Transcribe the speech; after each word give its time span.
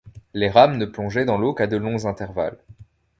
Les 0.33 0.49
rames 0.49 0.77
ne 0.77 0.87
plongeaient 0.87 1.25
dans 1.25 1.37
l’eau 1.37 1.53
qu’à 1.53 1.67
de 1.67 1.77
longs 1.77 2.05
intervalles 2.07 2.57